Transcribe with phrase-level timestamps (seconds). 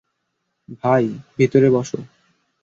[0.83, 1.05] ভাই,
[1.37, 1.99] ভিতরে বসো।